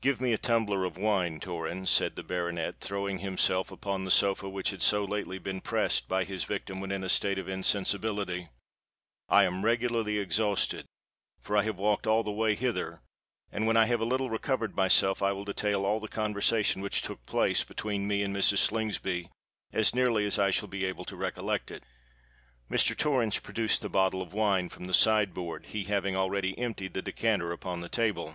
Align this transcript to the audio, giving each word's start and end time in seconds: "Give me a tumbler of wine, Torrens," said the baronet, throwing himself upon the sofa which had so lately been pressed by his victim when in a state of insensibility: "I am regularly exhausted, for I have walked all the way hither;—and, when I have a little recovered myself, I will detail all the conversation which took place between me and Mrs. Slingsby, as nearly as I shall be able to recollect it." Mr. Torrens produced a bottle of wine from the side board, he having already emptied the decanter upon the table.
"Give 0.00 0.20
me 0.20 0.32
a 0.32 0.36
tumbler 0.36 0.84
of 0.84 0.96
wine, 0.96 1.38
Torrens," 1.38 1.90
said 1.90 2.16
the 2.16 2.24
baronet, 2.24 2.80
throwing 2.80 3.20
himself 3.20 3.70
upon 3.70 4.04
the 4.04 4.10
sofa 4.10 4.48
which 4.48 4.70
had 4.70 4.82
so 4.82 5.04
lately 5.04 5.38
been 5.38 5.60
pressed 5.60 6.08
by 6.08 6.24
his 6.24 6.42
victim 6.42 6.80
when 6.80 6.90
in 6.90 7.04
a 7.04 7.08
state 7.08 7.38
of 7.38 7.48
insensibility: 7.48 8.48
"I 9.28 9.44
am 9.44 9.64
regularly 9.64 10.18
exhausted, 10.18 10.86
for 11.40 11.56
I 11.56 11.62
have 11.62 11.78
walked 11.78 12.08
all 12.08 12.24
the 12.24 12.32
way 12.32 12.56
hither;—and, 12.56 13.64
when 13.64 13.76
I 13.76 13.84
have 13.84 14.00
a 14.00 14.04
little 14.04 14.28
recovered 14.28 14.74
myself, 14.74 15.22
I 15.22 15.30
will 15.30 15.44
detail 15.44 15.84
all 15.86 16.00
the 16.00 16.08
conversation 16.08 16.82
which 16.82 17.00
took 17.00 17.24
place 17.24 17.62
between 17.62 18.08
me 18.08 18.24
and 18.24 18.34
Mrs. 18.34 18.58
Slingsby, 18.58 19.30
as 19.72 19.94
nearly 19.94 20.26
as 20.26 20.36
I 20.36 20.50
shall 20.50 20.66
be 20.66 20.84
able 20.84 21.04
to 21.04 21.14
recollect 21.14 21.70
it." 21.70 21.84
Mr. 22.68 22.96
Torrens 22.96 23.38
produced 23.38 23.84
a 23.84 23.88
bottle 23.88 24.20
of 24.20 24.32
wine 24.34 24.68
from 24.68 24.86
the 24.86 24.92
side 24.92 25.32
board, 25.32 25.66
he 25.66 25.84
having 25.84 26.16
already 26.16 26.58
emptied 26.58 26.92
the 26.94 27.02
decanter 27.02 27.52
upon 27.52 27.78
the 27.78 27.88
table. 27.88 28.34